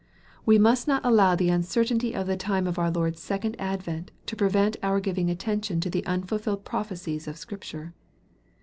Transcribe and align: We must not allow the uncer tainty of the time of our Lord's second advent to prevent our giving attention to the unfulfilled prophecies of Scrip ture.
We 0.47 0.57
must 0.57 0.87
not 0.87 1.05
allow 1.05 1.35
the 1.35 1.49
uncer 1.49 1.83
tainty 1.83 2.15
of 2.19 2.25
the 2.25 2.35
time 2.35 2.65
of 2.65 2.79
our 2.79 2.89
Lord's 2.89 3.19
second 3.21 3.55
advent 3.59 4.09
to 4.25 4.35
prevent 4.35 4.75
our 4.81 4.99
giving 4.99 5.29
attention 5.29 5.79
to 5.81 5.91
the 5.91 6.03
unfulfilled 6.07 6.65
prophecies 6.65 7.27
of 7.27 7.37
Scrip 7.37 7.61
ture. 7.61 7.93